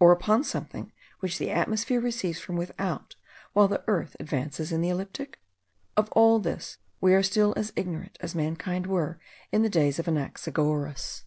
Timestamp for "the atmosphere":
1.36-2.00